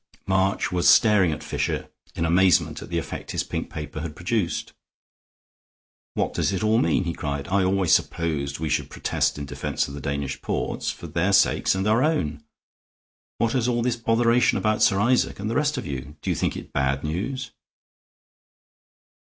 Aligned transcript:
March 0.25 0.71
was 0.71 0.89
staring 0.89 1.31
at 1.31 1.43
Fisher, 1.43 1.87
in 2.15 2.25
amazement 2.25 2.81
at 2.81 2.89
the 2.89 2.97
effect 2.97 3.29
his 3.33 3.43
pink 3.43 3.69
paper 3.69 4.01
had 4.01 4.15
produced. 4.15 4.73
"What 6.15 6.33
does 6.33 6.51
it 6.51 6.63
all 6.63 6.79
mean?" 6.79 7.03
he 7.03 7.13
cried. 7.13 7.47
"I 7.49 7.63
always 7.63 7.93
supposed 7.93 8.57
we 8.57 8.67
should 8.67 8.89
protest 8.89 9.37
in 9.37 9.45
defense 9.45 9.87
of 9.87 9.93
the 9.93 10.01
Danish 10.01 10.41
ports, 10.41 10.89
for 10.89 11.05
their 11.05 11.31
sakes 11.33 11.75
and 11.75 11.85
our 11.87 12.01
own. 12.03 12.43
What 13.37 13.53
is 13.53 13.67
all 13.67 13.83
this 13.83 13.95
botheration 13.95 14.57
about 14.57 14.81
Sir 14.81 14.99
Isaac 14.99 15.37
and 15.39 15.51
the 15.51 15.55
rest 15.55 15.77
of 15.77 15.85
you? 15.85 16.17
Do 16.23 16.31
you 16.31 16.35
think 16.35 16.57
it 16.57 16.73
bad 16.73 17.03
news?" 17.03 17.51